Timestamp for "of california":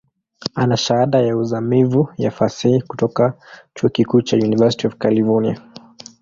4.87-5.61